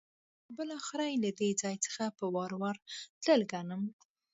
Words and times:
بالاخره 0.55 1.03
یې 1.11 1.17
له 1.23 1.31
دې 1.39 1.49
ځای 1.61 1.75
څخه 1.85 2.03
په 2.17 2.25
وار 2.35 2.51
وار 2.61 2.77
تللی 3.23 3.47
ګڼم. 3.51 3.83